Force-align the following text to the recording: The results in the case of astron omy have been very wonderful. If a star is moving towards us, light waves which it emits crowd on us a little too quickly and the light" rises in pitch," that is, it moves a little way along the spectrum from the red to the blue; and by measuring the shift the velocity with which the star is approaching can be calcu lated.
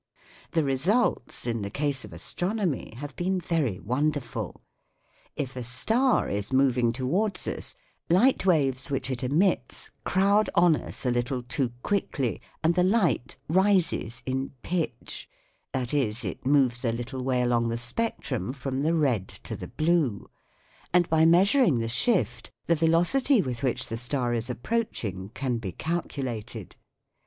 The 0.53 0.63
results 0.63 1.45
in 1.45 1.61
the 1.61 1.69
case 1.69 2.03
of 2.03 2.09
astron 2.09 2.59
omy 2.59 2.95
have 2.95 3.15
been 3.15 3.39
very 3.39 3.77
wonderful. 3.79 4.63
If 5.35 5.55
a 5.55 5.61
star 5.63 6.27
is 6.27 6.51
moving 6.51 6.91
towards 6.91 7.47
us, 7.47 7.75
light 8.09 8.43
waves 8.43 8.89
which 8.89 9.11
it 9.11 9.23
emits 9.23 9.91
crowd 10.03 10.49
on 10.55 10.75
us 10.75 11.05
a 11.05 11.11
little 11.11 11.43
too 11.43 11.69
quickly 11.83 12.41
and 12.63 12.73
the 12.73 12.81
light" 12.83 13.35
rises 13.47 14.23
in 14.25 14.53
pitch," 14.63 15.29
that 15.71 15.93
is, 15.93 16.25
it 16.25 16.47
moves 16.47 16.83
a 16.83 16.91
little 16.91 17.21
way 17.23 17.43
along 17.43 17.69
the 17.69 17.77
spectrum 17.77 18.53
from 18.53 18.81
the 18.81 18.95
red 18.95 19.27
to 19.27 19.55
the 19.55 19.67
blue; 19.67 20.25
and 20.91 21.07
by 21.11 21.25
measuring 21.25 21.79
the 21.79 21.87
shift 21.87 22.49
the 22.65 22.73
velocity 22.73 23.39
with 23.39 23.61
which 23.61 23.85
the 23.85 23.97
star 23.97 24.33
is 24.33 24.49
approaching 24.49 25.29
can 25.35 25.59
be 25.59 25.71
calcu 25.71 26.23
lated. 26.23 26.73